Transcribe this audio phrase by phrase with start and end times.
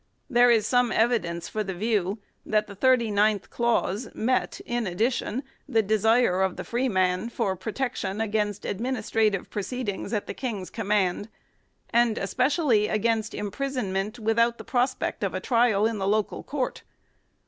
[0.29, 4.85] 3 There is some evidence for the view that the thirty ninth clause met in
[4.85, 10.71] addi tion the desire of the freeman for protection against administrative proceedings at the King's
[10.71, 11.29] command,
[11.91, 16.81] and especially against imprisonment without the prospect of a trial in the local court.